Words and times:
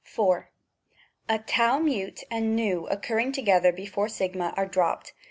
A 1.29 1.37
Tau 1.37 1.77
Mute 1.77 2.23
and 2.31 2.57
v 2.57 2.87
occurring 2.89 3.31
together 3.33 3.71
before 3.71 4.07
a 4.19 4.37
are 4.57 4.65
dropped. 4.65 5.13